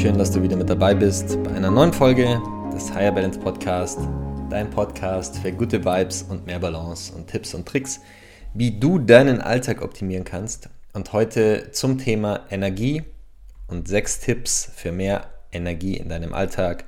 [0.00, 2.40] Schön, dass du wieder mit dabei bist bei einer neuen Folge
[2.72, 3.98] des Higher Balance Podcast,
[4.48, 8.00] dein Podcast für gute Vibes und mehr Balance und Tipps und Tricks,
[8.54, 10.70] wie du deinen Alltag optimieren kannst.
[10.94, 13.02] Und heute zum Thema Energie
[13.68, 16.86] und sechs Tipps für mehr Energie in deinem Alltag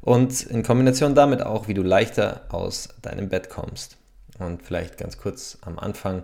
[0.00, 3.96] und in Kombination damit auch, wie du leichter aus deinem Bett kommst.
[4.38, 6.22] Und vielleicht ganz kurz am Anfang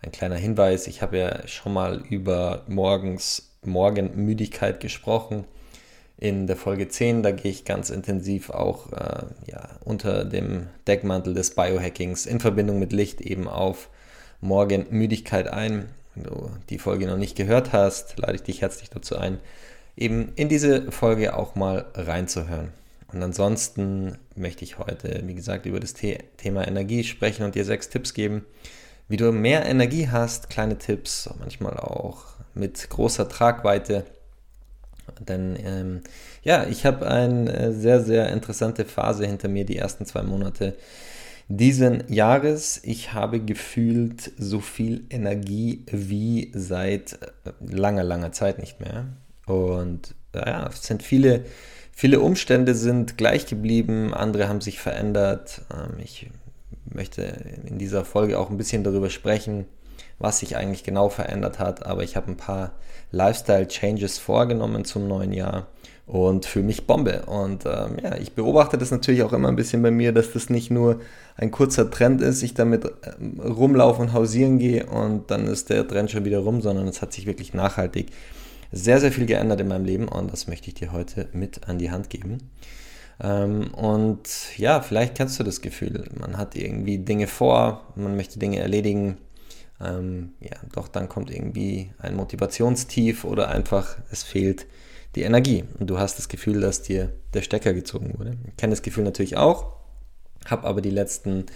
[0.00, 0.86] ein kleiner Hinweis.
[0.86, 5.44] Ich habe ja schon mal über morgens Morgenmüdigkeit gesprochen
[6.18, 7.22] in der Folge 10.
[7.22, 12.78] Da gehe ich ganz intensiv auch äh, ja, unter dem Deckmantel des Biohackings in Verbindung
[12.78, 13.88] mit Licht eben auf
[14.40, 15.88] Morgenmüdigkeit ein.
[16.14, 19.38] Wenn du die Folge noch nicht gehört hast, lade ich dich herzlich dazu ein,
[19.96, 22.68] eben in diese Folge auch mal reinzuhören.
[23.12, 27.88] Und ansonsten möchte ich heute, wie gesagt, über das Thema Energie sprechen und dir sechs
[27.88, 28.44] Tipps geben,
[29.08, 30.48] wie du mehr Energie hast.
[30.48, 34.04] Kleine Tipps, manchmal auch mit großer Tragweite
[35.20, 36.00] denn ähm,
[36.42, 40.76] ja, ich habe eine äh, sehr, sehr interessante Phase hinter mir, die ersten zwei Monate
[41.48, 42.80] diesen Jahres.
[42.82, 49.06] Ich habe gefühlt so viel Energie wie seit äh, langer, langer Zeit nicht mehr.
[49.46, 51.44] Und ja, es sind viele,
[51.92, 55.62] viele Umstände sind gleich geblieben, andere haben sich verändert.
[55.72, 56.30] Ähm, ich
[56.84, 57.22] möchte
[57.66, 59.66] in dieser Folge auch ein bisschen darüber sprechen,
[60.22, 62.72] was sich eigentlich genau verändert hat, aber ich habe ein paar
[63.10, 65.66] Lifestyle-Changes vorgenommen zum neuen Jahr
[66.06, 67.24] und für mich Bombe.
[67.26, 70.48] Und ähm, ja, ich beobachte das natürlich auch immer ein bisschen bei mir, dass das
[70.48, 71.00] nicht nur
[71.36, 72.90] ein kurzer Trend ist, ich damit
[73.20, 77.02] ähm, rumlaufe und hausieren gehe und dann ist der Trend schon wieder rum, sondern es
[77.02, 78.12] hat sich wirklich nachhaltig
[78.72, 81.78] sehr, sehr viel geändert in meinem Leben und das möchte ich dir heute mit an
[81.78, 82.38] die Hand geben.
[83.20, 88.38] Ähm, und ja, vielleicht kennst du das Gefühl, man hat irgendwie Dinge vor, man möchte
[88.38, 89.18] Dinge erledigen,
[89.82, 94.66] ähm, ja, doch dann kommt irgendwie ein Motivationstief oder einfach es fehlt
[95.14, 98.38] die Energie und du hast das Gefühl, dass dir der Stecker gezogen wurde.
[98.48, 99.74] Ich kenne das Gefühl natürlich auch,
[100.46, 101.46] habe aber die letzten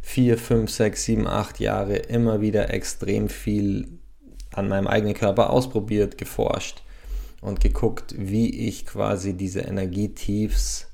[0.00, 3.98] vier, fünf, sechs, sieben, acht Jahre immer wieder extrem viel
[4.52, 6.82] an meinem eigenen Körper ausprobiert, geforscht
[7.40, 10.88] und geguckt, wie ich quasi diese Energietiefs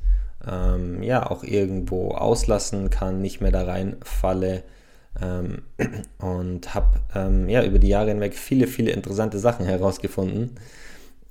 [0.48, 4.64] ähm, ja auch irgendwo auslassen kann, nicht mehr da reinfalle
[5.21, 5.62] ähm,
[6.19, 10.56] und habe ähm, ja, über die Jahre hinweg viele, viele interessante Sachen herausgefunden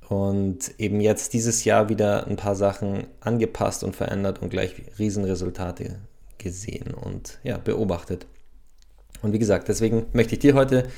[0.08, 6.00] und eben jetzt dieses Jahr wieder ein paar Sachen angepasst und verändert und gleich Riesenresultate
[6.38, 8.26] gesehen und ja, beobachtet.
[9.22, 10.88] Und wie gesagt, deswegen möchte ich dir heute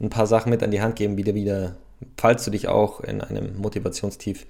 [0.00, 1.76] ein paar Sachen mit an die Hand geben, wie du wieder,
[2.16, 4.46] falls du dich auch in einem Motivationstief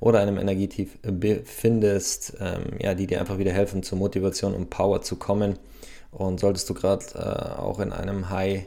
[0.00, 5.02] oder einem Energietief befindest, ähm, ja, die dir einfach wieder helfen, zur Motivation und Power
[5.02, 5.58] zu kommen
[6.10, 8.66] und solltest du gerade äh, auch in einem High,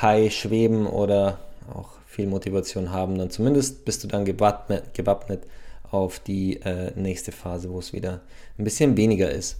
[0.00, 1.38] High schweben oder
[1.72, 5.42] auch viel Motivation haben, dann zumindest bist du dann gewappnet, gewappnet
[5.90, 8.20] auf die äh, nächste Phase, wo es wieder
[8.58, 9.56] ein bisschen weniger ist.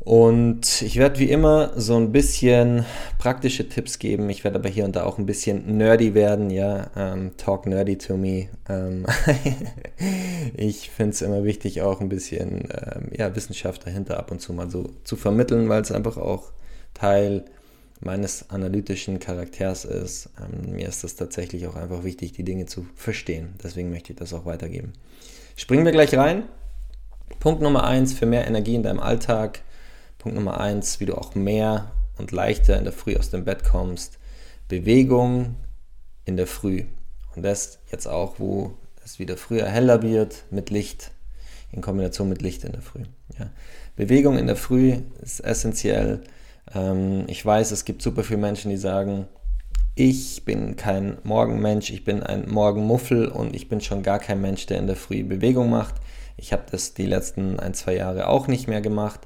[0.00, 2.84] Und ich werde wie immer so ein bisschen
[3.18, 4.28] praktische Tipps geben.
[4.28, 6.50] Ich werde aber hier und da auch ein bisschen nerdy werden.
[6.50, 8.48] Ja, ähm, talk nerdy to me.
[8.68, 9.06] Ähm
[10.56, 14.52] ich finde es immer wichtig, auch ein bisschen ähm, ja, Wissenschaft dahinter ab und zu
[14.52, 16.52] mal so zu vermitteln, weil es einfach auch
[16.92, 17.46] Teil
[18.00, 20.28] meines analytischen Charakters ist.
[20.38, 23.54] Ähm, mir ist es tatsächlich auch einfach wichtig, die Dinge zu verstehen.
[23.62, 24.92] Deswegen möchte ich das auch weitergeben.
[25.56, 26.42] Springen wir gleich rein.
[27.40, 29.62] Punkt Nummer eins für mehr Energie in deinem Alltag
[30.24, 33.62] Punkt Nummer eins, wie du auch mehr und leichter in der Früh aus dem Bett
[33.62, 34.18] kommst.
[34.68, 35.56] Bewegung
[36.24, 36.84] in der Früh.
[37.36, 38.72] Und das jetzt auch, wo
[39.04, 41.10] es wieder früher heller wird mit Licht,
[41.72, 43.02] in Kombination mit Licht in der Früh.
[43.38, 43.50] Ja.
[43.96, 46.22] Bewegung in der Früh ist essentiell.
[46.74, 49.26] Ähm, ich weiß, es gibt super viele Menschen, die sagen,
[49.94, 54.64] ich bin kein Morgenmensch, ich bin ein Morgenmuffel und ich bin schon gar kein Mensch,
[54.64, 55.96] der in der Früh Bewegung macht.
[56.38, 59.20] Ich habe das die letzten ein, zwei Jahre auch nicht mehr gemacht.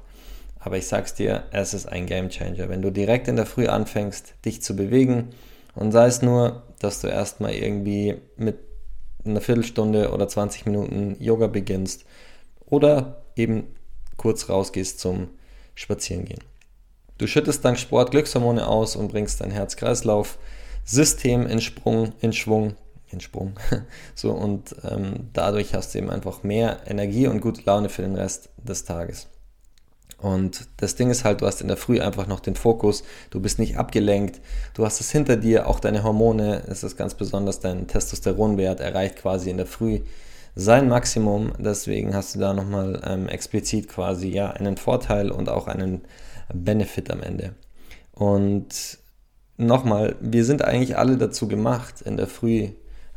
[0.59, 2.69] Aber ich sag's dir, es ist ein Game Changer.
[2.69, 5.29] Wenn du direkt in der Früh anfängst, dich zu bewegen
[5.75, 8.59] und sei es nur, dass du erstmal irgendwie mit
[9.23, 12.05] einer Viertelstunde oder 20 Minuten Yoga beginnst
[12.65, 13.67] oder eben
[14.17, 15.29] kurz rausgehst zum
[15.75, 16.43] Spazierengehen.
[17.17, 22.75] Du schüttest dank Sport Glückshormone aus und bringst dein Herz-Kreislauf-System in Sprung, in Schwung.
[23.11, 23.53] den Sprung.
[24.15, 28.15] so und ähm, dadurch hast du eben einfach mehr Energie und gute Laune für den
[28.15, 29.27] Rest des Tages.
[30.21, 33.39] Und das Ding ist halt, du hast in der Früh einfach noch den Fokus, du
[33.39, 34.41] bist nicht abgelenkt,
[34.73, 39.17] du hast es hinter dir, auch deine Hormone, es ist ganz besonders, dein Testosteronwert erreicht
[39.17, 40.01] quasi in der Früh
[40.55, 45.67] sein Maximum, deswegen hast du da nochmal ähm, explizit quasi ja einen Vorteil und auch
[45.67, 46.01] einen
[46.53, 47.53] Benefit am Ende.
[48.11, 48.99] Und
[49.55, 52.69] nochmal, wir sind eigentlich alle dazu gemacht, in der Früh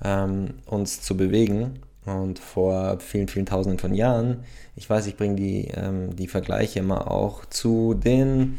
[0.04, 1.80] ähm, uns zu bewegen.
[2.04, 4.44] Und vor vielen, vielen Tausenden von Jahren,
[4.74, 8.58] ich weiß, ich bringe die, ähm, die Vergleiche immer auch zu den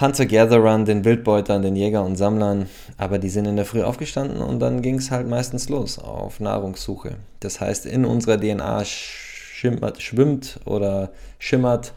[0.00, 2.68] Hunter-Gatherern, den Wildbeutern, den Jäger und Sammlern,
[2.98, 6.40] aber die sind in der Früh aufgestanden und dann ging es halt meistens los auf
[6.40, 7.16] Nahrungssuche.
[7.40, 11.94] Das heißt, in unserer DNA schimmert, schwimmt oder schimmert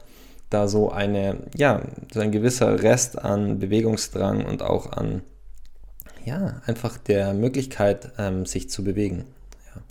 [0.49, 1.81] da so eine, ja,
[2.13, 5.21] so ein gewisser Rest an Bewegungsdrang und auch an,
[6.23, 9.25] ja, einfach der Möglichkeit, ähm, sich zu bewegen.
[9.73, 9.81] Ja.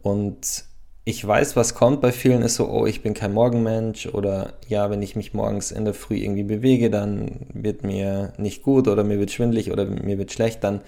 [0.00, 0.64] Und
[1.04, 4.90] ich weiß, was kommt bei vielen ist so, oh, ich bin kein Morgenmensch oder ja,
[4.90, 9.04] wenn ich mich morgens in der Früh irgendwie bewege, dann wird mir nicht gut oder
[9.04, 10.82] mir wird schwindlig oder mir wird schlecht, dann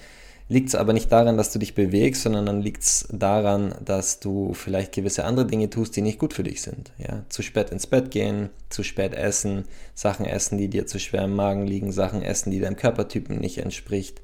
[0.51, 4.21] liegt es aber nicht daran, dass du dich bewegst, sondern dann liegt es daran, dass
[4.21, 6.93] du vielleicht gewisse andere Dinge tust, die nicht gut für dich sind.
[6.99, 7.25] Ja?
[7.29, 9.65] Zu spät ins Bett gehen, zu spät essen,
[9.95, 13.59] Sachen essen, die dir zu schwer im Magen liegen, Sachen essen, die deinem Körpertypen nicht
[13.59, 14.21] entspricht,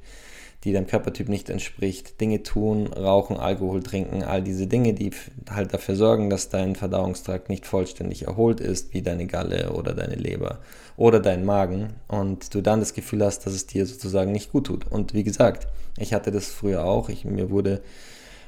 [0.66, 5.12] die deinem Körpertyp nicht entspricht, Dinge tun, rauchen, Alkohol trinken, all diese Dinge, die
[5.48, 10.16] halt dafür sorgen, dass dein Verdauungstrakt nicht vollständig erholt ist, wie deine Galle oder deine
[10.16, 10.58] Leber
[10.96, 14.66] oder dein Magen und du dann das Gefühl hast, dass es dir sozusagen nicht gut
[14.66, 14.90] tut.
[14.90, 15.68] Und wie gesagt,
[15.98, 17.10] ich hatte das früher auch.
[17.10, 17.80] Ich, mir wurde,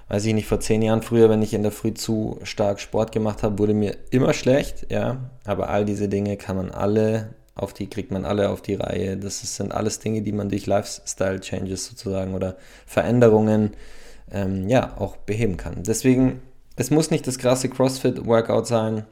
[0.08, 3.12] weiß ich nicht, vor zehn Jahren früher, wenn ich in der Früh zu stark Sport
[3.12, 5.30] gemacht habe, wurde mir immer schlecht, ja.
[5.44, 9.16] Aber all diese Dinge kann man alle auf die, kriegt man alle auf die Reihe.
[9.16, 12.56] Das sind alles Dinge, die man durch Lifestyle-Changes sozusagen oder
[12.87, 13.72] Veränderungen
[14.31, 15.82] ähm, ja auch beheben kann.
[15.82, 16.40] Deswegen,
[16.76, 19.05] es muss nicht das krasse CrossFit-Workout sein.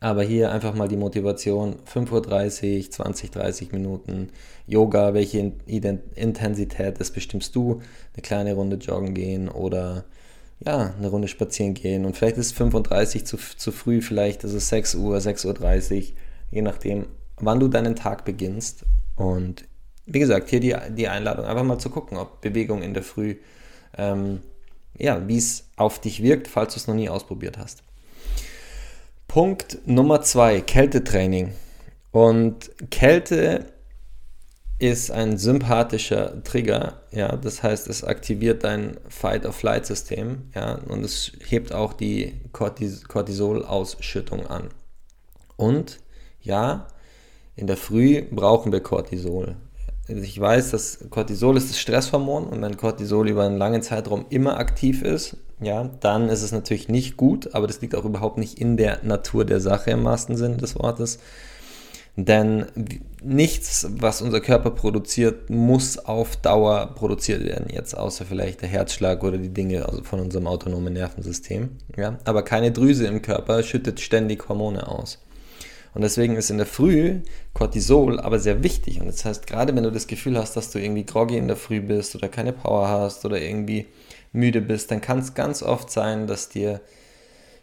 [0.00, 4.28] Aber hier einfach mal die Motivation, 5.30 Uhr, 20, 30 Minuten
[4.66, 5.52] Yoga, welche
[6.14, 7.80] Intensität, das bestimmst du.
[8.12, 10.04] Eine kleine Runde joggen gehen oder
[10.60, 12.04] ja, eine Runde spazieren gehen.
[12.04, 16.04] Und vielleicht ist es 35 zu, zu früh, vielleicht ist es 6 Uhr, 6.30 Uhr,
[16.50, 17.06] je nachdem,
[17.40, 18.84] wann du deinen Tag beginnst.
[19.16, 19.64] Und
[20.06, 23.36] wie gesagt, hier die, die Einladung, einfach mal zu gucken, ob Bewegung in der Früh,
[23.96, 24.40] ähm,
[24.96, 27.82] ja, wie es auf dich wirkt, falls du es noch nie ausprobiert hast.
[29.26, 31.52] Punkt Nummer zwei, Kältetraining.
[32.12, 33.72] Und Kälte
[34.78, 41.72] ist ein sympathischer Trigger, ja, das heißt, es aktiviert dein Fight-of-Flight-System, ja, und es hebt
[41.72, 44.68] auch die Cortis Cortisol-Ausschüttung an.
[45.56, 46.00] Und
[46.40, 46.88] ja,
[47.56, 49.56] in der Früh brauchen wir Cortisol.
[50.08, 54.58] Ich weiß, dass Cortisol ist das Stresshormon und wenn Cortisol über einen langen Zeitraum immer
[54.58, 58.58] aktiv ist, ja, dann ist es natürlich nicht gut, aber das liegt auch überhaupt nicht
[58.58, 61.18] in der Natur der Sache im wahrsten Sinne des Wortes.
[62.16, 62.66] Denn
[63.22, 69.24] nichts, was unser Körper produziert, muss auf Dauer produziert werden, jetzt außer vielleicht der Herzschlag
[69.24, 71.70] oder die Dinge von unserem autonomen Nervensystem.
[71.96, 72.18] Ja?
[72.24, 75.18] Aber keine Drüse im Körper schüttet ständig Hormone aus.
[75.94, 77.20] Und deswegen ist in der Früh
[77.52, 79.00] Cortisol aber sehr wichtig.
[79.00, 81.56] Und das heißt, gerade wenn du das Gefühl hast, dass du irgendwie groggy in der
[81.56, 83.86] Früh bist oder keine Power hast oder irgendwie
[84.32, 86.80] müde bist, dann kann es ganz oft sein, dass dir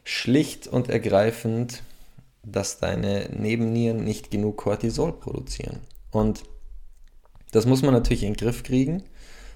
[0.05, 1.83] schlicht und ergreifend,
[2.43, 5.81] dass deine Nebennieren nicht genug Cortisol produzieren.
[6.09, 6.43] Und
[7.51, 9.03] das muss man natürlich in den Griff kriegen.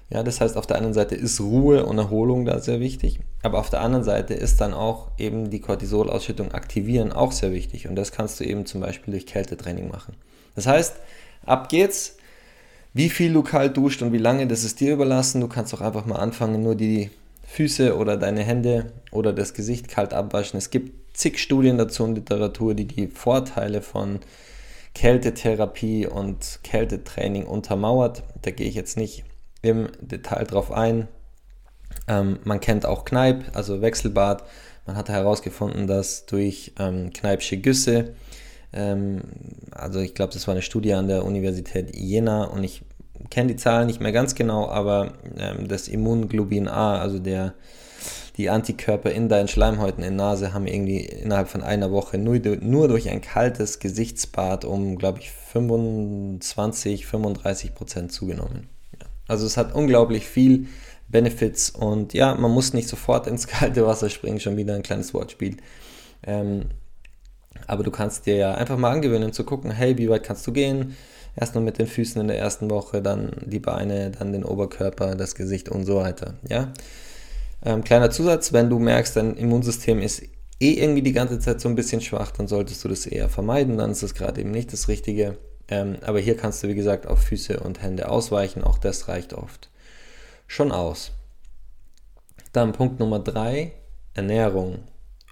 [0.08, 3.58] Ja, das heißt, auf der einen Seite ist Ruhe und Erholung da sehr wichtig, aber
[3.58, 7.96] auf der anderen Seite ist dann auch eben die Cortisolausschüttung aktivieren auch sehr wichtig und
[7.96, 10.14] das kannst du eben zum Beispiel durch Kältetraining machen.
[10.54, 10.94] Das heißt,
[11.44, 12.16] ab geht's,
[12.94, 15.42] wie viel du kalt duscht und wie lange, das ist dir überlassen.
[15.42, 17.10] Du kannst auch einfach mal anfangen, nur die
[17.46, 20.56] Füße oder deine Hände oder das Gesicht kalt abwaschen.
[20.56, 24.20] Es gibt zig Studien dazu in Literatur, die die Vorteile von
[24.94, 28.22] Kältetherapie und Kältetraining untermauert.
[28.40, 29.24] Da gehe ich jetzt nicht
[29.66, 31.08] im Detail drauf ein.
[32.08, 34.44] Ähm, man kennt auch Kneipp, also Wechselbad.
[34.86, 38.14] Man hat herausgefunden, dass durch ähm, Kneipsche Güsse
[38.76, 39.22] ähm,
[39.70, 42.82] also ich glaube, das war eine Studie an der Universität Jena und ich
[43.30, 47.54] kenne die Zahlen nicht mehr ganz genau, aber ähm, das Immunglobin A, also der,
[48.36, 52.38] die Antikörper in deinen Schleimhäuten in der Nase, haben irgendwie innerhalb von einer Woche nur,
[52.60, 58.68] nur durch ein kaltes Gesichtsbad um, glaube ich, 25, 35 Prozent zugenommen.
[59.28, 60.66] Also es hat unglaublich viel
[61.08, 65.14] Benefits und ja, man muss nicht sofort ins kalte Wasser springen, schon wieder ein kleines
[65.14, 65.56] Wortspiel.
[66.24, 66.66] Ähm,
[67.66, 70.52] aber du kannst dir ja einfach mal angewöhnen zu gucken, hey, wie weit kannst du
[70.52, 70.96] gehen?
[71.36, 75.14] erst nur mit den Füßen in der ersten Woche, dann die Beine, dann den Oberkörper,
[75.14, 76.34] das Gesicht und so weiter.
[76.48, 76.72] Ja?
[77.64, 80.22] Ähm, kleiner Zusatz, wenn du merkst, dein Immunsystem ist
[80.58, 83.76] eh irgendwie die ganze Zeit so ein bisschen schwach, dann solltest du das eher vermeiden,
[83.76, 85.36] dann ist das gerade eben nicht das Richtige.
[85.68, 89.34] Ähm, aber hier kannst du, wie gesagt, auf Füße und Hände ausweichen, auch das reicht
[89.34, 89.68] oft
[90.46, 91.12] schon aus.
[92.52, 93.72] Dann Punkt Nummer drei,
[94.14, 94.78] Ernährung.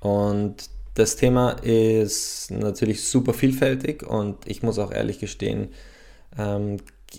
[0.01, 5.69] Und das Thema ist natürlich super vielfältig und ich muss auch ehrlich gestehen,
[6.39, 6.77] ähm,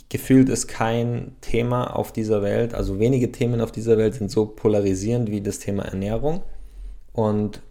[0.10, 4.46] gefühlt ist kein Thema auf dieser Welt, also wenige Themen auf dieser Welt sind so
[4.46, 6.44] polarisierend wie das Thema Ernährung.
[7.14, 7.62] Und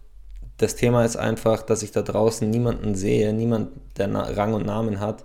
[0.57, 4.99] das Thema ist einfach, dass ich da draußen niemanden sehe, niemand, der Rang und Namen
[4.99, 5.23] hat,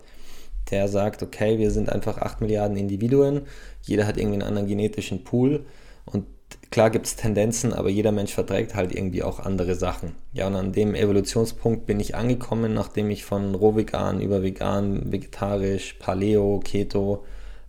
[0.70, 3.42] der sagt, okay, wir sind einfach 8 Milliarden Individuen,
[3.82, 5.64] jeder hat irgendwie einen anderen genetischen Pool
[6.04, 6.26] und
[6.70, 10.14] klar gibt es Tendenzen, aber jeder Mensch verträgt halt irgendwie auch andere Sachen.
[10.32, 15.94] Ja, und an dem Evolutionspunkt bin ich angekommen, nachdem ich von Rohvegan über vegan, vegetarisch,
[15.98, 17.24] Paleo, Keto,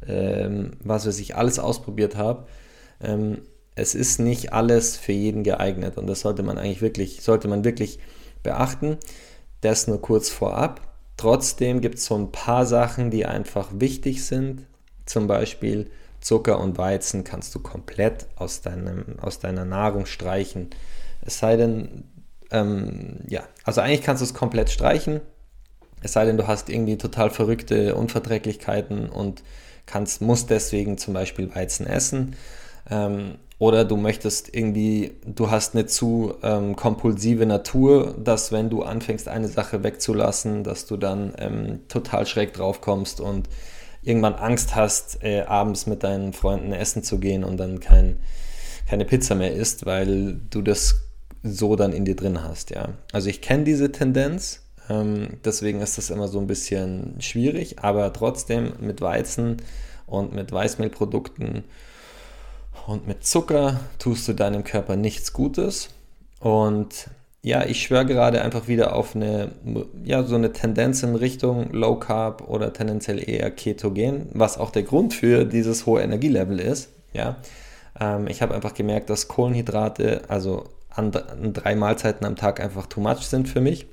[0.08, 2.46] ähm, was weiß ich, alles ausprobiert habe.
[3.02, 3.40] Ähm,
[3.76, 7.64] es ist nicht alles für jeden geeignet und das sollte man eigentlich wirklich, sollte man
[7.64, 8.00] wirklich
[8.44, 8.98] beachten.
[9.62, 10.82] Das nur kurz vorab.
[11.22, 14.66] Trotzdem gibt es so ein paar Sachen, die einfach wichtig sind.
[15.06, 20.72] Zum Beispiel Zucker und Weizen kannst du komplett aus, deinem, aus deiner Nahrung streichen.
[21.22, 22.06] Es sei denn,
[22.50, 25.22] ähm, ja, also eigentlich kannst du es komplett streichen.
[26.02, 29.44] Es sei denn, du hast irgendwie total verrückte Unverträglichkeiten und
[29.86, 32.36] kannst, musst deswegen zum Beispiel Weizen essen.
[32.90, 38.82] Ähm, oder du möchtest irgendwie, du hast eine zu ähm, kompulsive Natur, dass wenn du
[38.82, 43.50] anfängst, eine Sache wegzulassen, dass du dann ähm, total schräg drauf kommst und
[44.02, 48.18] irgendwann Angst hast, äh, abends mit deinen Freunden essen zu gehen und dann kein,
[48.90, 50.96] keine Pizza mehr isst, weil du das
[51.44, 52.90] so dann in dir drin hast, ja.
[53.14, 58.12] Also ich kenne diese Tendenz, ähm, deswegen ist das immer so ein bisschen schwierig, aber
[58.12, 59.58] trotzdem mit Weizen
[60.08, 61.64] und mit Weißmehlprodukten
[62.88, 65.90] und mit Zucker tust du deinem Körper nichts Gutes.
[66.40, 67.08] Und
[67.44, 69.52] ja, ich schwöre gerade einfach wieder auf eine,
[70.04, 74.84] ja, so eine Tendenz in Richtung Low Carb oder tendenziell eher Ketogen, was auch der
[74.84, 76.90] Grund für dieses hohe Energielevel ist.
[77.14, 77.38] Ja,
[78.00, 82.86] ähm, ich habe einfach gemerkt, dass Kohlenhydrate, also an, an drei Mahlzeiten am Tag einfach
[82.86, 83.88] too much sind für mich.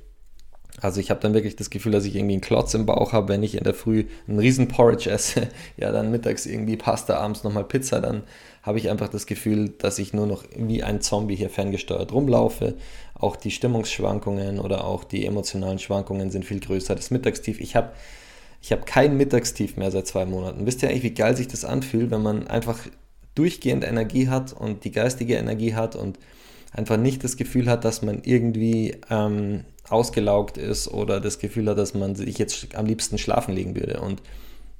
[0.80, 3.28] Also ich habe dann wirklich das Gefühl, dass ich irgendwie einen Klotz im Bauch habe,
[3.28, 7.44] wenn ich in der Früh einen riesen Porridge esse, ja dann mittags irgendwie Pasta, abends
[7.44, 8.22] nochmal Pizza, dann
[8.62, 12.74] habe ich einfach das Gefühl, dass ich nur noch wie ein Zombie hier ferngesteuert rumlaufe.
[13.14, 16.94] Auch die Stimmungsschwankungen oder auch die emotionalen Schwankungen sind viel größer.
[16.94, 17.92] Das Mittagstief, ich habe
[18.60, 20.66] ich hab kein Mittagstief mehr seit zwei Monaten.
[20.66, 22.78] Wisst ihr eigentlich, wie geil sich das anfühlt, wenn man einfach
[23.34, 26.18] durchgehend Energie hat und die geistige Energie hat und
[26.72, 31.78] einfach nicht das Gefühl hat, dass man irgendwie ähm, ausgelaugt ist oder das Gefühl hat,
[31.78, 34.00] dass man sich jetzt am liebsten schlafen legen würde.
[34.00, 34.22] Und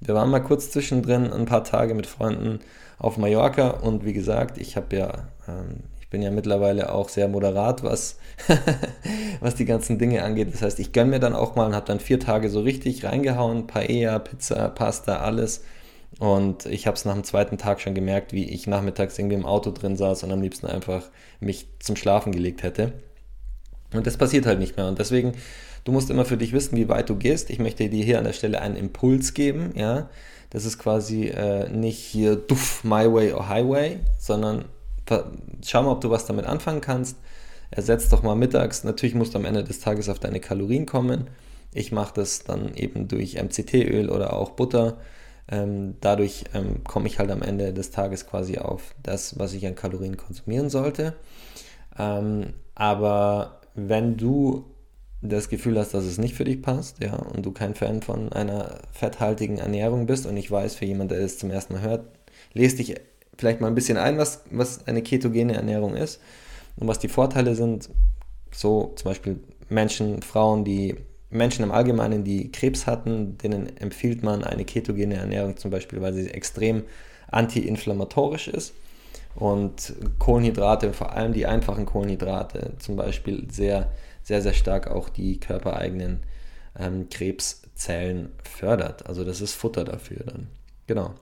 [0.01, 2.61] wir waren mal kurz zwischendrin ein paar Tage mit Freunden
[2.99, 7.29] auf Mallorca und wie gesagt, ich habe ja, ähm, ich bin ja mittlerweile auch sehr
[7.29, 8.19] moderat, was,
[9.41, 10.53] was die ganzen Dinge angeht.
[10.53, 13.05] Das heißt, ich gönne mir dann auch mal und habe dann vier Tage so richtig
[13.05, 15.63] reingehauen, Paella, Pizza, Pasta, alles.
[16.19, 19.47] Und ich habe es nach dem zweiten Tag schon gemerkt, wie ich nachmittags irgendwie im
[19.47, 21.05] Auto drin saß und am liebsten einfach
[21.41, 22.93] mich zum Schlafen gelegt hätte.
[23.95, 24.87] Und das passiert halt nicht mehr.
[24.87, 25.33] Und deswegen,
[25.85, 27.51] du musst immer für dich wissen, wie weit du gehst.
[27.51, 30.09] Ich möchte dir hier an der Stelle einen Impuls geben, ja.
[30.51, 34.65] Das ist quasi äh, nicht hier duff, my way or highway, sondern
[35.65, 37.17] schau mal, ob du was damit anfangen kannst.
[37.71, 38.85] Ersetz doch mal mittags.
[38.85, 41.29] Natürlich musst du am Ende des Tages auf deine Kalorien kommen.
[41.75, 44.99] Ich mache das dann eben durch MCT-Öl oder auch Butter.
[45.51, 49.67] Ähm, dadurch ähm, komme ich halt am Ende des Tages quasi auf das, was ich
[49.67, 51.15] an Kalorien konsumieren sollte.
[51.99, 54.65] Ähm, aber wenn du
[55.21, 58.33] das Gefühl hast, dass es nicht für dich passt, ja, und du kein Fan von
[58.33, 62.07] einer fetthaltigen Ernährung bist, und ich weiß, für jemanden, der es zum ersten Mal hört,
[62.53, 62.95] lest dich
[63.37, 66.21] vielleicht mal ein bisschen ein, was, was eine ketogene Ernährung ist
[66.77, 67.89] und was die Vorteile sind.
[68.53, 70.97] So zum Beispiel Menschen, Frauen, die
[71.31, 76.15] Menschen im Allgemeinen, die Krebs hatten, denen empfiehlt man eine ketogene Ernährung zum Beispiel, weil
[76.15, 76.85] sie extrem
[77.31, 78.73] antiinflammatorisch ist
[79.39, 83.93] und Kohlenhydrate, vor allem die einfachen Kohlenhydrate, zum Beispiel sehr,
[84.25, 86.25] sehr, sehr stark auch die körpereigenen
[86.77, 89.07] ähm, Krebszellen fördert.
[89.07, 90.49] Also das ist Futter dafür dann.
[90.89, 91.15] Genau.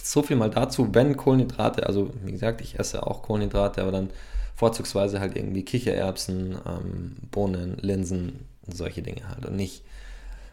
[0.00, 4.10] So viel mal dazu, wenn Kohlenhydrate, also wie gesagt, ich esse auch Kohlenhydrate, aber dann
[4.54, 9.82] vorzugsweise halt irgendwie Kichererbsen, ähm, Bohnen, Linsen, solche Dinge halt und nicht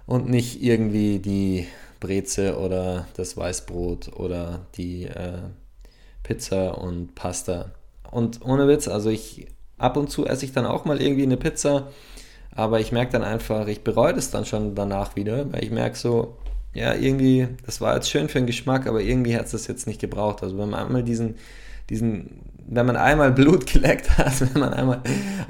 [0.07, 1.67] und nicht irgendwie die
[1.99, 5.37] Breze oder das Weißbrot oder die äh,
[6.23, 7.71] Pizza und Pasta.
[8.09, 11.37] Und ohne Witz, also ich ab und zu esse ich dann auch mal irgendwie eine
[11.37, 11.87] Pizza,
[12.55, 15.97] aber ich merke dann einfach, ich bereue das dann schon danach wieder, weil ich merke
[15.97, 16.37] so,
[16.73, 19.85] ja, irgendwie, das war jetzt schön für den Geschmack, aber irgendwie hat es das jetzt
[19.85, 20.41] nicht gebraucht.
[20.41, 21.35] Also wenn man einmal diesen,
[21.89, 25.01] diesen, wenn man einmal Blut geleckt hat, wenn man einmal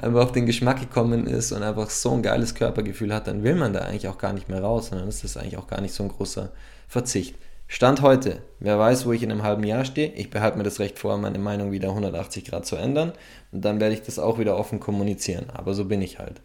[0.02, 3.54] einfach auf den Geschmack gekommen ist und einfach so ein geiles Körpergefühl hat, dann will
[3.54, 5.94] man da eigentlich auch gar nicht mehr raus, sondern ist das eigentlich auch gar nicht
[5.94, 6.50] so ein großer
[6.88, 7.36] Verzicht.
[7.66, 10.12] Stand heute, wer weiß, wo ich in einem halben Jahr stehe.
[10.12, 13.12] Ich behalte mir das Recht vor, meine Meinung wieder 180 Grad zu ändern.
[13.52, 15.46] Und dann werde ich das auch wieder offen kommunizieren.
[15.52, 16.40] Aber so bin ich halt.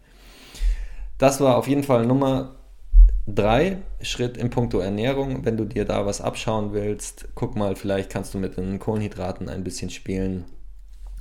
[1.18, 2.56] Das war auf jeden Fall Nummer
[3.26, 5.44] drei Schritt in puncto Ernährung.
[5.44, 9.48] Wenn du dir da was abschauen willst, guck mal, vielleicht kannst du mit den Kohlenhydraten
[9.48, 10.46] ein bisschen spielen.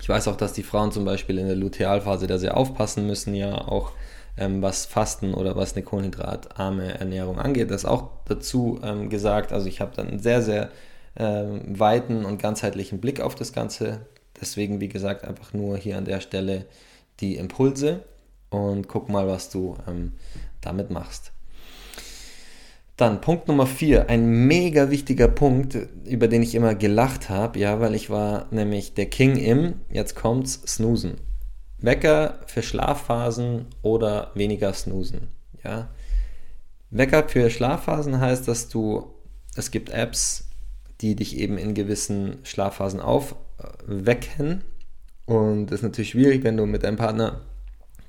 [0.01, 3.34] Ich weiß auch, dass die Frauen zum Beispiel in der Lutealphase da sehr aufpassen müssen,
[3.34, 3.91] ja, auch
[4.38, 7.72] ähm, was Fasten oder was eine kohlenhydratarme Ernährung angeht.
[7.72, 9.52] Das auch dazu ähm, gesagt.
[9.52, 10.70] Also ich habe dann einen sehr, sehr
[11.18, 14.02] ähm, weiten und ganzheitlichen Blick auf das Ganze.
[14.40, 16.66] Deswegen, wie gesagt, einfach nur hier an der Stelle
[17.20, 18.04] die Impulse
[18.50, 20.14] und guck mal, was du ähm,
[20.62, 21.32] damit machst.
[23.00, 27.80] Dann Punkt Nummer 4, ein mega wichtiger Punkt, über den ich immer gelacht habe, ja,
[27.80, 31.16] weil ich war nämlich der King im, jetzt kommt's, Snoosen.
[31.82, 35.30] Wecker für Schlafphasen oder weniger Snoosen,
[35.64, 35.90] ja.
[36.92, 39.14] Wecker für Schlafphasen heißt, dass du,
[39.56, 40.48] es gibt Apps,
[41.02, 44.64] die dich eben in gewissen Schlafphasen aufwecken
[45.26, 47.42] und das ist natürlich schwierig, wenn du mit deinem Partner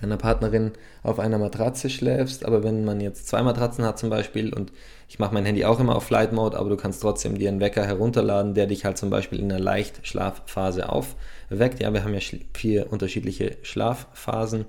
[0.00, 2.45] deiner Partnerin auf einer Matratze schläfst.
[2.45, 4.73] Aber wenn man jetzt zwei Matratzen hat zum Beispiel und
[5.09, 7.61] ich mache mein Handy auch immer auf Flight Mode, aber du kannst trotzdem dir einen
[7.61, 11.80] Wecker herunterladen, der dich halt zum Beispiel in einer leicht Schlafphase aufweckt.
[11.80, 12.21] Ja, wir haben ja
[12.54, 14.66] vier unterschiedliche Schlafphasen.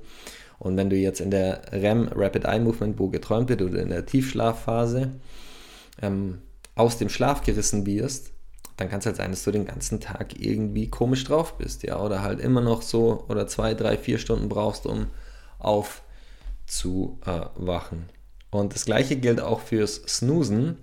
[0.60, 3.90] Und wenn du jetzt in der REM, Rapid Eye Movement, wo geträumt wird, oder in
[3.90, 5.12] der Tiefschlafphase
[6.02, 6.40] ähm,
[6.76, 8.32] aus dem Schlaf gerissen wirst,
[8.78, 12.00] dann kann es halt sein, dass du den ganzen Tag irgendwie komisch drauf bist, ja,
[12.00, 15.08] oder halt immer noch so oder zwei, drei, vier Stunden brauchst, um
[15.62, 18.10] aufzuwachen.
[18.50, 20.78] Und das gleiche gilt auch fürs Snoosen.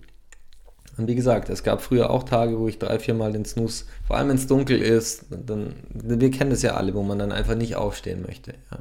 [0.97, 3.85] Und wie gesagt, es gab früher auch Tage, wo ich drei, vier Mal den Snooze,
[4.07, 7.31] vor allem wenn es dunkel ist, dann, wir kennen das ja alle, wo man dann
[7.31, 8.55] einfach nicht aufstehen möchte.
[8.73, 8.79] Ja.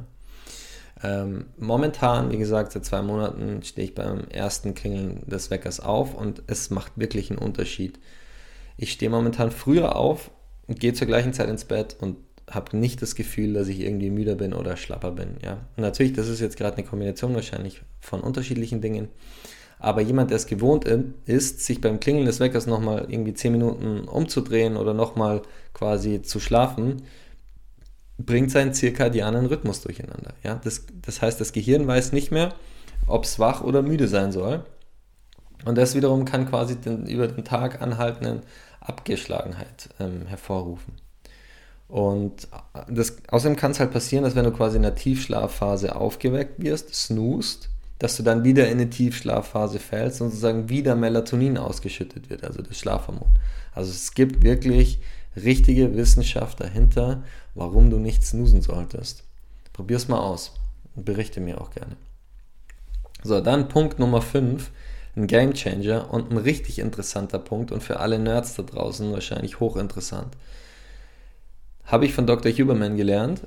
[1.02, 6.14] Ähm, momentan, wie gesagt, seit zwei Monaten stehe ich beim ersten Klingeln des Weckers auf
[6.14, 8.00] und es macht wirklich einen Unterschied.
[8.76, 10.30] Ich stehe momentan früher auf
[10.66, 12.16] und gehe zur gleichen Zeit ins Bett und
[12.50, 15.36] habe nicht das Gefühl, dass ich irgendwie müder bin oder schlapper bin.
[15.44, 15.58] Ja?
[15.76, 19.08] Natürlich, das ist jetzt gerade eine Kombination wahrscheinlich von unterschiedlichen Dingen.
[19.78, 20.86] Aber jemand, der es gewohnt
[21.26, 26.40] ist, sich beim Klingeln des Weckers nochmal irgendwie 10 Minuten umzudrehen oder nochmal quasi zu
[26.40, 27.02] schlafen,
[28.18, 30.34] bringt seinen zirkadianen Rhythmus durcheinander.
[30.42, 30.60] Ja?
[30.64, 32.54] Das, das heißt, das Gehirn weiß nicht mehr,
[33.06, 34.64] ob es wach oder müde sein soll.
[35.64, 38.42] Und das wiederum kann quasi den über den Tag anhaltenden
[38.80, 40.94] Abgeschlagenheit ähm, hervorrufen.
[41.88, 42.48] Und
[42.88, 46.94] das, außerdem kann es halt passieren, dass wenn du quasi in der Tiefschlafphase aufgeweckt wirst,
[46.94, 52.44] snoost, dass du dann wieder in eine Tiefschlafphase fällst und sozusagen wieder Melatonin ausgeschüttet wird,
[52.44, 53.28] also das Schlafhormon.
[53.74, 55.00] Also es gibt wirklich
[55.34, 57.22] richtige Wissenschaft dahinter,
[57.54, 59.24] warum du nicht snoosen solltest.
[59.72, 60.52] Probier es mal aus
[60.94, 61.96] und berichte mir auch gerne.
[63.22, 64.70] So, dann Punkt Nummer 5,
[65.16, 69.58] ein Game Changer und ein richtig interessanter Punkt und für alle Nerds da draußen wahrscheinlich
[69.58, 70.36] hochinteressant
[71.88, 72.52] habe ich von Dr.
[72.52, 73.46] Huberman gelernt.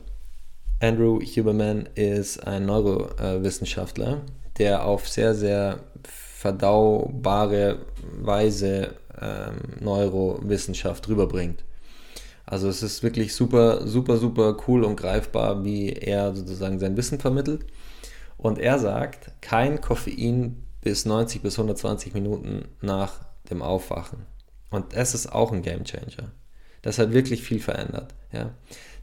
[0.80, 4.22] Andrew Huberman ist ein Neurowissenschaftler,
[4.58, 7.86] der auf sehr, sehr verdaubare
[8.20, 11.64] Weise ähm, Neurowissenschaft rüberbringt.
[12.48, 17.20] Also es ist wirklich super, super, super cool und greifbar, wie er sozusagen sein Wissen
[17.20, 17.66] vermittelt.
[18.38, 23.20] Und er sagt, kein Koffein bis 90 bis 120 Minuten nach
[23.52, 24.26] dem Aufwachen.
[24.72, 26.32] Und das ist auch ein Game Changer.
[26.82, 28.16] Das hat wirklich viel verändert.
[28.32, 28.52] Ja.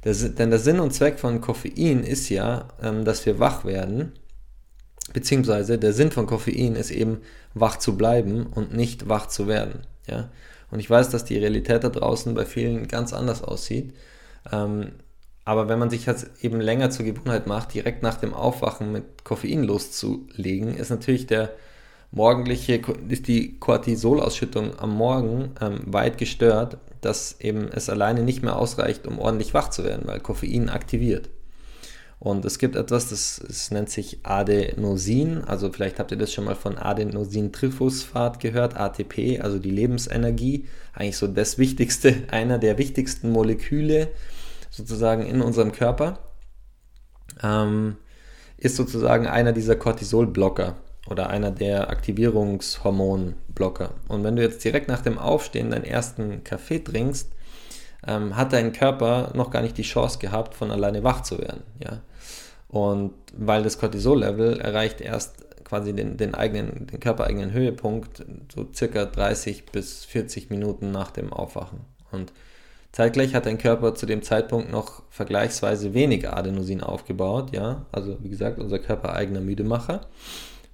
[0.04, 4.12] Der, denn der Sinn und Zweck von Koffein ist ja, ähm, dass wir wach werden,
[5.12, 7.18] beziehungsweise der Sinn von Koffein ist eben,
[7.54, 9.80] wach zu bleiben und nicht wach zu werden.
[10.06, 10.30] Ja.
[10.70, 13.94] Und ich weiß, dass die Realität da draußen bei vielen ganz anders aussieht.
[14.52, 14.92] Ähm,
[15.44, 19.24] aber wenn man sich das eben länger zur Gewohnheit macht, direkt nach dem Aufwachen mit
[19.24, 21.52] Koffein loszulegen, ist natürlich der
[22.10, 28.56] morgendliche, ist die Cortisolausschüttung am Morgen ähm, weit gestört dass eben es alleine nicht mehr
[28.56, 31.28] ausreicht, um ordentlich wach zu werden, weil Koffein aktiviert.
[32.20, 36.46] Und es gibt etwas, das, das nennt sich Adenosin, also vielleicht habt ihr das schon
[36.46, 43.30] mal von Adenosintriphosphat gehört, ATP, also die Lebensenergie, eigentlich so das wichtigste, einer der wichtigsten
[43.30, 44.08] Moleküle
[44.70, 46.18] sozusagen in unserem Körper,
[47.42, 47.96] ähm,
[48.56, 50.74] ist sozusagen einer dieser Cortisolblocker
[51.08, 53.90] oder einer der Aktivierungshormonblocker.
[54.08, 57.30] Und wenn du jetzt direkt nach dem Aufstehen deinen ersten Kaffee trinkst,
[58.06, 61.62] ähm, hat dein Körper noch gar nicht die Chance gehabt, von alleine wach zu werden.
[61.82, 62.00] Ja?
[62.68, 69.04] Und weil das Cortisol-Level erreicht erst quasi den, den eigenen, den körpereigenen Höhepunkt so circa
[69.04, 71.80] 30 bis 40 Minuten nach dem Aufwachen.
[72.10, 72.32] Und
[72.92, 78.30] zeitgleich hat dein Körper zu dem Zeitpunkt noch vergleichsweise wenig Adenosin aufgebaut, ja, also wie
[78.30, 80.06] gesagt, unser körpereigener Müdemacher.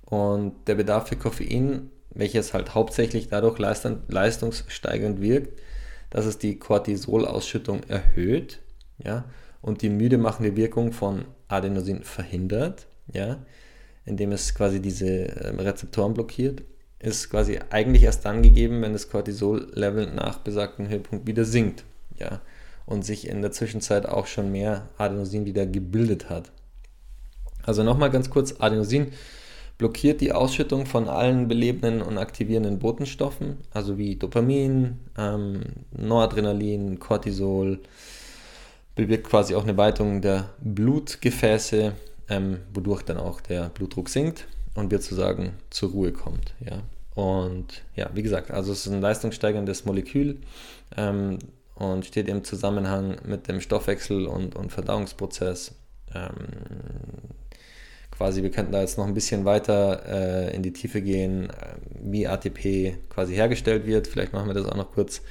[0.06, 5.58] Und der Bedarf für Koffein, welches halt hauptsächlich dadurch leistungssteigernd wirkt,
[6.10, 8.60] dass es die Cortisolausschüttung erhöht,
[8.98, 9.24] ja,
[9.60, 13.44] und die müde machende Wirkung von Adenosin verhindert, ja,
[14.04, 16.62] indem es quasi diese ähm, Rezeptoren blockiert,
[16.98, 21.84] ist quasi eigentlich erst dann gegeben, wenn das Cortisol-Level nach besagtem Höhepunkt wieder sinkt,
[22.18, 22.40] ja,
[22.86, 26.52] und sich in der Zwischenzeit auch schon mehr Adenosin wieder gebildet hat.
[27.62, 29.12] Also nochmal ganz kurz, Adenosin
[29.78, 37.80] blockiert die Ausschüttung von allen belebenden und aktivierenden Botenstoffen, also wie Dopamin, ähm, Noradrenalin, Cortisol,
[38.94, 41.92] bewirkt quasi auch eine Weitung der Blutgefäße,
[42.28, 46.54] ähm, wodurch dann auch der Blutdruck sinkt und wir sozusagen zur Ruhe kommt.
[46.60, 46.82] Ja.
[47.14, 50.38] Und ja, wie gesagt, also es ist ein leistungssteigerndes Molekül
[50.96, 51.38] ähm,
[51.74, 55.74] und steht im Zusammenhang mit dem Stoffwechsel und, und Verdauungsprozess.
[56.14, 56.32] Ähm,
[58.16, 61.53] quasi, wir könnten da jetzt noch ein bisschen weiter äh, in die Tiefe gehen, äh,
[62.03, 64.07] wie ATP quasi hergestellt wird.
[64.07, 65.22] Vielleicht machen wir das auch noch kurz.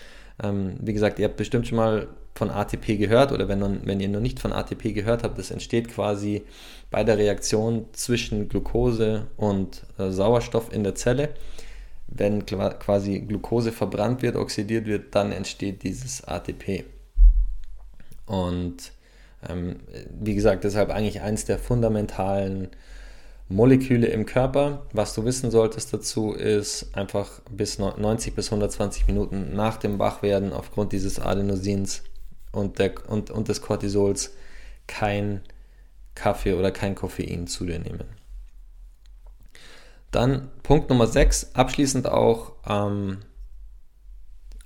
[0.41, 4.10] Ähm, wie gesagt, ihr habt bestimmt schon mal von ATP gehört oder wenn, wenn ihr
[4.10, 6.43] noch nicht von ATP gehört habt, das entsteht quasi
[6.89, 11.30] bei der Reaktion zwischen Glucose und äh, Sauerstoff in der Zelle.
[12.08, 16.86] Wenn quasi Glucose verbrannt wird, oxidiert wird, dann entsteht dieses ATP.
[18.26, 18.91] Und
[19.49, 19.77] ähm,
[20.10, 22.69] wie gesagt, deshalb eigentlich eins der fundamentalen
[23.49, 24.86] Moleküle im Körper.
[24.93, 30.53] Was du wissen solltest dazu ist einfach bis 90 bis 120 Minuten nach dem Wachwerden
[30.53, 32.03] aufgrund dieses Adenosins
[32.51, 34.34] und, der, und, und des Cortisols
[34.88, 35.41] kein
[36.15, 38.06] Kaffee oder kein Koffein zu dir nehmen.
[40.12, 43.19] Dann Punkt Nummer 6, abschließend auch ähm,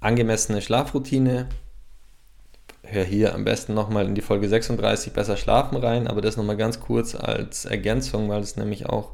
[0.01, 1.47] angemessene Schlafroutine
[2.83, 6.57] hör hier am besten nochmal in die Folge 36 besser schlafen rein, aber das nochmal
[6.57, 9.11] ganz kurz als Ergänzung, weil es nämlich auch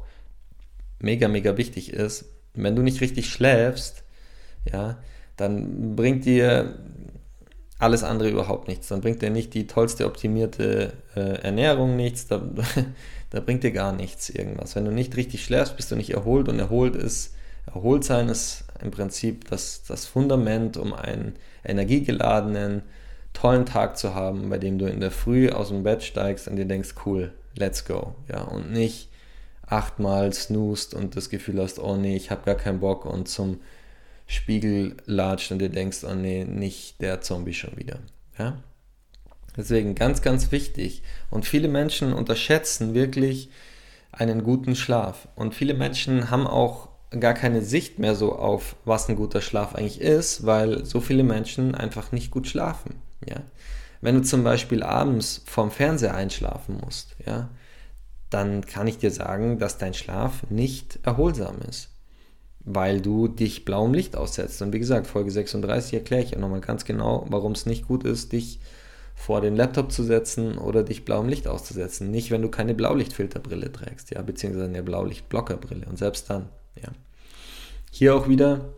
[1.00, 2.26] mega, mega wichtig ist.
[2.54, 4.04] Wenn du nicht richtig schläfst,
[4.70, 4.98] ja,
[5.36, 6.78] dann bringt dir
[7.78, 8.88] alles andere überhaupt nichts.
[8.88, 12.40] Dann bringt dir nicht die tollste optimierte äh, Ernährung nichts, da,
[13.30, 14.76] da bringt dir gar nichts irgendwas.
[14.76, 17.34] Wenn du nicht richtig schläfst, bist du nicht erholt und erholt ist,
[17.66, 22.82] erholt sein ist im Prinzip das, das Fundament, um einen energiegeladenen,
[23.34, 26.56] tollen Tag zu haben, bei dem du in der Früh aus dem Bett steigst und
[26.56, 28.14] dir denkst, cool, let's go.
[28.28, 29.10] Ja, und nicht
[29.66, 33.60] achtmal snoost und das Gefühl hast, oh nee, ich habe gar keinen Bock und zum
[34.26, 37.98] Spiegel latscht und dir denkst, oh nee, nicht der Zombie schon wieder.
[38.38, 38.58] Ja?
[39.56, 41.02] Deswegen ganz, ganz wichtig.
[41.30, 43.50] Und viele Menschen unterschätzen wirklich
[44.12, 45.28] einen guten Schlaf.
[45.36, 46.88] Und viele Menschen haben auch
[47.20, 51.22] gar keine Sicht mehr so auf, was ein guter Schlaf eigentlich ist, weil so viele
[51.22, 52.96] Menschen einfach nicht gut schlafen.
[53.28, 53.42] Ja?
[54.00, 57.48] Wenn du zum Beispiel abends vorm Fernseher einschlafen musst, ja,
[58.30, 61.90] dann kann ich dir sagen, dass dein Schlaf nicht erholsam ist,
[62.60, 64.60] weil du dich blauem Licht aussetzt.
[64.60, 68.04] Und wie gesagt, Folge 36 erkläre ich ja nochmal ganz genau, warum es nicht gut
[68.04, 68.60] ist, dich
[69.14, 72.10] vor den Laptop zu setzen oder dich blauem Licht auszusetzen.
[72.10, 75.86] Nicht, wenn du keine Blaulichtfilterbrille trägst, ja, beziehungsweise eine Blaulichtblockerbrille.
[75.86, 76.90] Und selbst dann, ja.
[77.90, 78.74] Hier auch wieder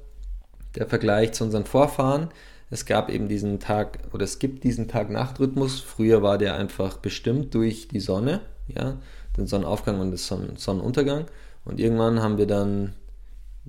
[0.74, 2.28] der Vergleich zu unseren Vorfahren.
[2.70, 5.80] Es gab eben diesen Tag oder es gibt diesen Tag-Nacht-Rhythmus.
[5.80, 8.96] Früher war der einfach bestimmt durch die Sonne, ja,
[9.36, 11.26] den Sonnenaufgang und den Sonnen Sonnenuntergang.
[11.64, 12.94] Und irgendwann haben wir dann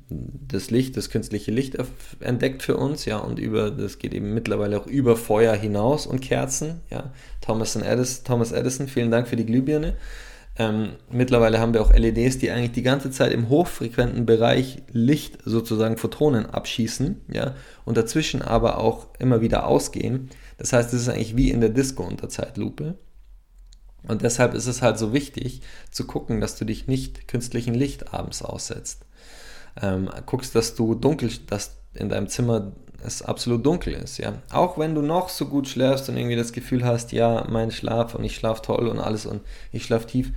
[0.09, 1.77] das Licht, das künstliche Licht
[2.19, 6.21] entdeckt für uns, ja, und über, das geht eben mittlerweile auch über Feuer hinaus und
[6.21, 7.11] Kerzen, ja.
[7.41, 9.95] Thomas Edison, Thomas Edison, vielen Dank für die Glühbirne.
[10.59, 15.37] Ähm, mittlerweile haben wir auch LEDs, die eigentlich die ganze Zeit im hochfrequenten Bereich Licht
[15.45, 17.53] sozusagen Photonen abschießen, ja,
[17.85, 20.29] und dazwischen aber auch immer wieder ausgehen.
[20.57, 22.95] Das heißt, es ist eigentlich wie in der Disco unter Zeitlupe.
[24.07, 28.13] Und deshalb ist es halt so wichtig zu gucken, dass du dich nicht künstlichen Licht
[28.13, 29.05] abends aussetzt.
[29.79, 32.71] Ähm, guckst, dass du dunkel, dass in deinem Zimmer
[33.03, 34.41] es absolut dunkel ist, ja.
[34.51, 38.15] Auch wenn du noch so gut schläfst und irgendwie das Gefühl hast, ja, mein Schlaf
[38.15, 39.41] und ich schlafe toll und alles und
[39.71, 40.31] ich schlafe tief,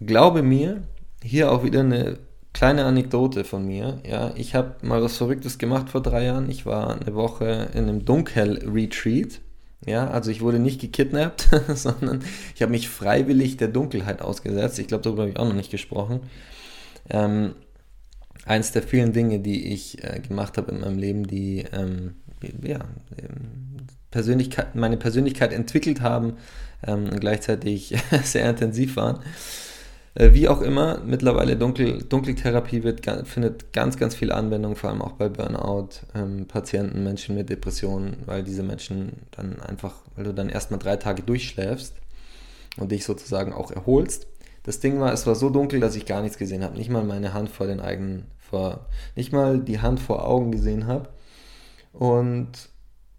[0.00, 0.82] glaube mir,
[1.22, 2.18] hier auch wieder eine
[2.52, 4.00] kleine Anekdote von mir.
[4.08, 6.50] Ja, ich habe mal was Verrücktes gemacht vor drei Jahren.
[6.50, 9.40] Ich war eine Woche in einem Dunkel-Retreat.
[9.86, 12.22] Ja, also ich wurde nicht gekidnappt, sondern
[12.54, 14.78] ich habe mich freiwillig der Dunkelheit ausgesetzt.
[14.78, 16.20] Ich glaube, darüber habe ich auch noch nicht gesprochen.
[17.08, 17.54] Ähm,
[18.44, 22.16] eins der vielen Dinge, die ich äh, gemacht habe in meinem Leben, die ähm,
[22.62, 22.80] ja,
[23.18, 26.38] ähm, Persönlichkeit, meine Persönlichkeit entwickelt haben
[26.86, 29.20] ähm, und gleichzeitig sehr intensiv waren.
[30.18, 35.00] Äh, wie auch immer, mittlerweile Dunkel, Dunkeltherapie wird, findet ganz, ganz viel Anwendung, vor allem
[35.00, 40.48] auch bei Burnout-Patienten, ähm, Menschen mit Depressionen, weil diese Menschen dann einfach, weil du dann
[40.48, 41.94] erstmal drei Tage durchschläfst
[42.78, 44.26] und dich sozusagen auch erholst.
[44.64, 46.76] Das Ding war, es war so dunkel, dass ich gar nichts gesehen habe.
[46.76, 50.88] Nicht mal meine Hand vor den eigenen, vor, nicht mal die Hand vor Augen gesehen
[50.88, 51.10] habe.
[51.92, 52.70] Und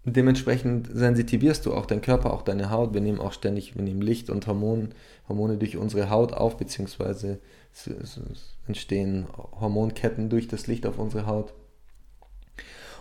[0.04, 2.94] dementsprechend sensitivierst du auch deinen Körper, auch deine Haut.
[2.94, 4.90] Wir nehmen auch ständig, wir nehmen Licht und Hormon,
[5.28, 7.38] Hormone durch unsere Haut auf, beziehungsweise
[7.72, 8.20] es, es
[8.66, 9.26] entstehen
[9.60, 11.52] Hormonketten durch das Licht auf unsere Haut.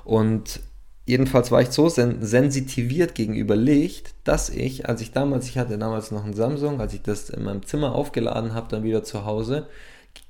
[0.04, 0.60] Und
[1.06, 5.78] jedenfalls war ich so sen sensitiviert gegenüber Licht, dass ich, als ich damals, ich hatte
[5.78, 9.26] damals noch ein Samsung, als ich das in meinem Zimmer aufgeladen habe, dann wieder zu
[9.26, 9.68] Hause,
[10.14, 10.22] ich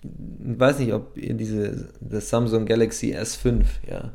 [0.60, 4.12] weiß nicht, ob ihr diese, das Samsung Galaxy S5, ja,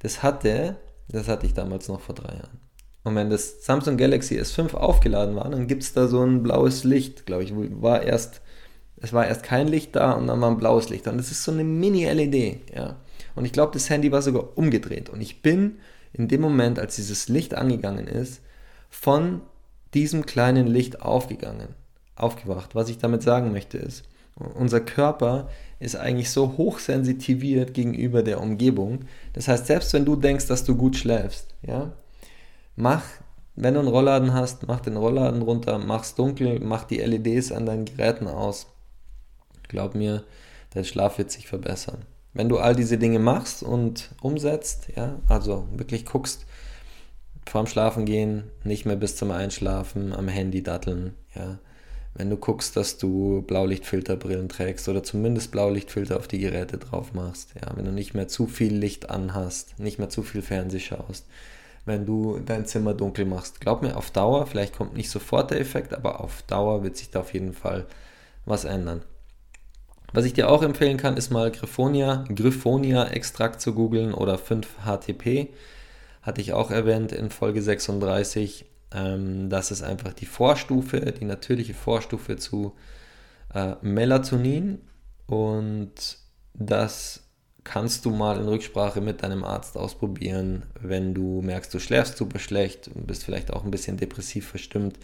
[0.00, 0.76] das hatte
[1.12, 2.60] das hatte ich damals noch vor drei Jahren.
[3.02, 6.84] Und wenn das Samsung Galaxy S5 aufgeladen war, dann gibt es da so ein blaues
[6.84, 7.52] Licht, glaube ich.
[7.54, 8.42] War erst,
[8.98, 11.06] es war erst kein Licht da und dann war ein blaues Licht.
[11.06, 12.96] Und das ist so eine Mini-LED, ja.
[13.34, 15.08] Und ich glaube, das Handy war sogar umgedreht.
[15.08, 15.78] Und ich bin
[16.12, 18.42] in dem Moment, als dieses Licht angegangen ist,
[18.90, 19.40] von
[19.94, 21.74] diesem kleinen Licht aufgegangen,
[22.16, 22.74] aufgewacht.
[22.74, 24.04] Was ich damit sagen möchte ist,
[24.36, 29.06] unser Körper ist eigentlich so hochsensitiviert gegenüber der Umgebung.
[29.32, 31.92] Das heißt, selbst wenn du denkst, dass du gut schläfst, ja,
[32.76, 33.02] mach,
[33.56, 37.66] wenn du einen Rollladen hast, mach den Rollladen runter, mach's dunkel, mach die LEDs an
[37.66, 38.66] deinen Geräten aus.
[39.68, 40.24] Glaub mir,
[40.74, 42.04] dein Schlaf wird sich verbessern.
[42.32, 46.46] Wenn du all diese Dinge machst und umsetzt, ja, also wirklich guckst,
[47.46, 51.58] vorm Schlafen gehen, nicht mehr bis zum Einschlafen am Handy datteln, ja,
[52.20, 57.54] wenn du guckst, dass du Blaulichtfilterbrillen trägst oder zumindest Blaulichtfilter auf die Geräte drauf machst,
[57.54, 61.26] ja, wenn du nicht mehr zu viel Licht anhast, nicht mehr zu viel Fernseh schaust,
[61.86, 63.62] wenn du dein Zimmer dunkel machst.
[63.62, 67.10] Glaub mir, auf Dauer, vielleicht kommt nicht sofort der Effekt, aber auf Dauer wird sich
[67.10, 67.86] da auf jeden Fall
[68.44, 69.00] was ändern.
[70.12, 75.48] Was ich dir auch empfehlen kann, ist mal Griffonia, Griffonia Extrakt zu googeln oder 5-HTP.
[76.20, 78.66] Hatte ich auch erwähnt in Folge 36.
[78.92, 82.74] Ähm, das ist einfach die Vorstufe, die natürliche Vorstufe zu
[83.54, 84.80] äh, Melatonin
[85.26, 86.18] und
[86.54, 87.22] das
[87.64, 92.38] kannst du mal in Rücksprache mit deinem Arzt ausprobieren, wenn du merkst, du schläfst super
[92.38, 94.98] schlecht und bist vielleicht auch ein bisschen depressiv verstimmt,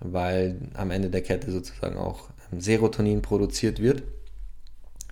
[0.00, 4.02] weil am Ende der Kette sozusagen auch Serotonin produziert wird.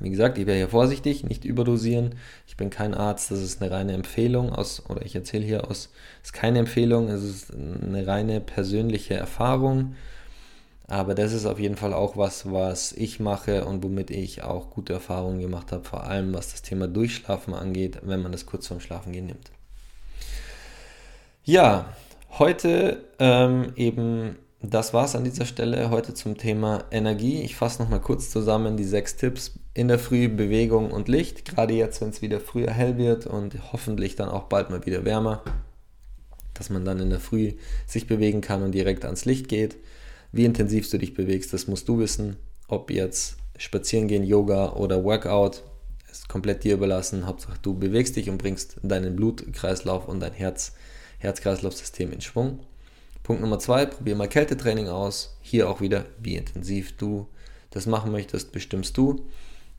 [0.03, 2.17] Wie gesagt, ich wäre hier vorsichtig, nicht überdosieren.
[2.49, 5.91] Ich bin kein Arzt, das ist eine reine Empfehlung aus, oder ich erzähle hier aus,
[6.23, 9.95] es ist keine Empfehlung, es ist eine reine persönliche Erfahrung.
[10.89, 14.71] Aber das ist auf jeden Fall auch was, was ich mache und womit ich auch
[14.71, 18.67] gute Erfahrungen gemacht habe, vor allem was das Thema Durchschlafen angeht, wenn man das kurz
[18.67, 19.53] vorm Schlafengehen nimmt.
[21.45, 21.87] Ja,
[22.39, 27.43] heute ähm, eben das war es an dieser Stelle heute zum Thema Energie.
[27.43, 31.45] Ich fasse nochmal kurz zusammen die sechs Tipps in der Früh, Bewegung und Licht.
[31.45, 35.05] Gerade jetzt, wenn es wieder früher hell wird und hoffentlich dann auch bald mal wieder
[35.05, 35.43] wärmer,
[36.55, 37.55] dass man dann in der Früh
[37.87, 39.77] sich bewegen kann und direkt ans Licht geht.
[40.31, 42.37] Wie intensiv du dich bewegst, das musst du wissen.
[42.69, 45.63] Ob jetzt spazieren gehen, Yoga oder Workout,
[46.09, 47.27] ist komplett dir überlassen.
[47.27, 50.73] Hauptsache du bewegst dich und bringst deinen Blutkreislauf und dein Herz,
[51.19, 52.61] Herz-Kreislauf-System in Schwung.
[53.23, 55.37] Punkt Nummer zwei, probier mal Kältetraining aus.
[55.41, 57.29] Hier auch wieder, wie intensiv du
[57.71, 59.27] das machen möchtest, bestimmst du.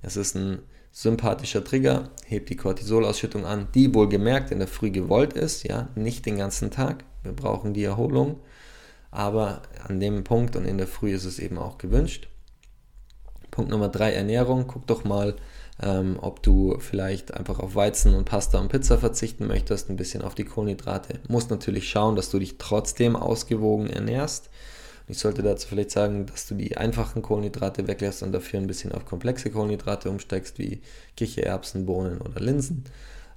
[0.01, 0.59] Es ist ein
[0.91, 6.25] sympathischer Trigger, hebt die Cortisolausschüttung an, die wohlgemerkt in der Früh gewollt ist, ja, nicht
[6.25, 7.03] den ganzen Tag.
[7.23, 8.39] Wir brauchen die Erholung,
[9.11, 12.27] aber an dem Punkt und in der Früh ist es eben auch gewünscht.
[13.49, 14.65] Punkt Nummer drei, Ernährung.
[14.67, 15.35] Guck doch mal,
[15.81, 20.21] ähm, ob du vielleicht einfach auf Weizen und Pasta und Pizza verzichten möchtest, ein bisschen
[20.21, 21.19] auf die Kohlenhydrate.
[21.27, 24.49] Musst natürlich schauen, dass du dich trotzdem ausgewogen ernährst.
[25.07, 28.93] Ich sollte dazu vielleicht sagen, dass du die einfachen Kohlenhydrate weglässt und dafür ein bisschen
[28.93, 30.81] auf komplexe Kohlenhydrate umsteigst, wie
[31.17, 32.85] Kichererbsen, Bohnen oder Linsen.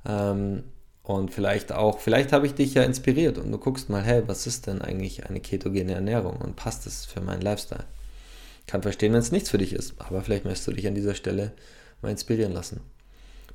[0.07, 0.65] Ähm,
[1.03, 4.47] und vielleicht auch, vielleicht habe ich dich ja inspiriert und du guckst mal, hey, was
[4.47, 7.85] ist denn eigentlich eine ketogene Ernährung und passt es für meinen Lifestyle?
[8.67, 11.15] Kann verstehen, wenn es nichts für dich ist, aber vielleicht möchtest du dich an dieser
[11.15, 11.53] Stelle
[12.03, 12.81] mal inspirieren lassen.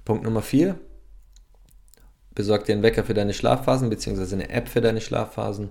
[0.06, 0.78] Punkt Nummer 4.
[2.34, 5.70] Besorg dir einen Wecker für deine Schlafphasen, beziehungsweise eine App für deine Schlafphasen,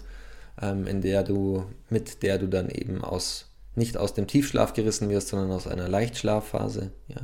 [0.60, 5.08] ähm, in der du, mit der du dann eben aus, nicht aus dem Tiefschlaf gerissen
[5.08, 6.92] wirst, sondern aus einer Leichtschlafphase.
[7.08, 7.20] Ja.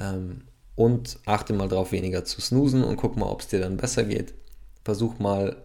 [0.00, 0.42] Ähm,
[0.76, 4.04] und achte mal darauf, weniger zu snoosen und guck mal, ob es dir dann besser
[4.04, 4.32] geht.
[4.84, 5.56] Versuch mal,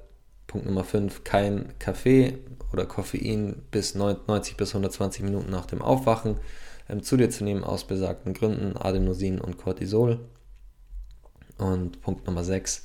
[0.47, 2.39] Punkt Nummer 5, kein Kaffee
[2.73, 6.38] oder Koffein bis 90 bis 120 Minuten nach dem Aufwachen
[6.89, 10.19] ähm, zu dir zu nehmen aus besagten Gründen, Adenosin und Cortisol.
[11.58, 12.84] Und Punkt Nummer 6,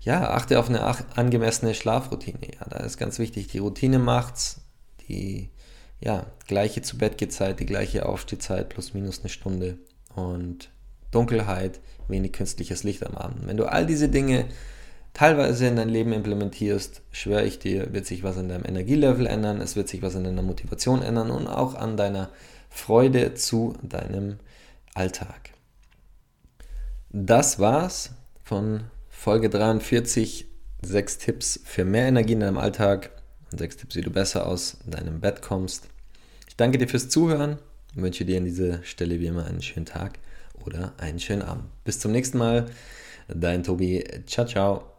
[0.00, 0.84] ja, achte auf eine
[1.16, 2.38] angemessene Schlafroutine.
[2.60, 4.60] Ja, da ist ganz wichtig, die Routine macht's,
[5.08, 5.50] die,
[6.00, 9.78] ja, gleiche zu Bett die gleiche Aufstehzeit plus minus eine Stunde
[10.14, 10.70] und
[11.10, 13.46] Dunkelheit, wenig künstliches Licht am Abend.
[13.46, 14.46] Wenn du all diese Dinge
[15.14, 19.60] teilweise in dein Leben implementierst, schwöre ich dir, wird sich was an deinem Energielevel ändern,
[19.60, 22.30] es wird sich was an deiner Motivation ändern und auch an deiner
[22.74, 24.38] Freude zu deinem
[24.94, 25.50] Alltag.
[27.08, 28.10] Das war's
[28.42, 30.46] von Folge 43.
[30.82, 33.10] Sechs Tipps für mehr Energie in deinem Alltag
[33.50, 35.88] und sechs Tipps, wie du besser aus deinem Bett kommst.
[36.48, 37.58] Ich danke dir fürs Zuhören
[37.94, 40.18] und wünsche dir an dieser Stelle wie immer einen schönen Tag
[40.66, 41.64] oder einen schönen Abend.
[41.84, 42.66] Bis zum nächsten Mal.
[43.28, 44.04] Dein Tobi.
[44.26, 44.93] Ciao, ciao.